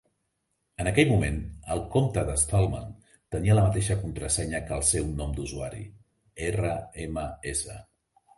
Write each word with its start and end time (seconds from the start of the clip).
En 0.83 0.87
aquell 0.91 1.09
moment, 1.09 1.35
el 1.75 1.83
compte 1.95 2.23
de 2.29 2.37
Stallman 2.43 2.87
tenia 3.35 3.57
la 3.59 3.67
mateixa 3.67 3.99
contrasenya 4.07 4.63
que 4.71 4.75
el 4.79 4.87
seu 4.93 5.13
nom 5.21 5.37
d'usuari: 5.37 5.85
"rms". 6.51 7.63